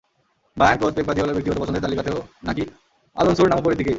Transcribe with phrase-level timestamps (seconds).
[0.57, 2.17] Bayern coach Pep গার্দিওলার ব্যক্তিগত পছন্দের তালিকাতেও
[2.43, 2.63] নাকি
[3.15, 3.89] আলোনসোর নাম ওপরের দিকেই।